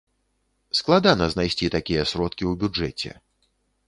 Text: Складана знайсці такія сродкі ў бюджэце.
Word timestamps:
Складана 0.79 1.27
знайсці 1.33 1.67
такія 1.75 2.03
сродкі 2.13 2.43
ў 2.47 2.53
бюджэце. 2.65 3.11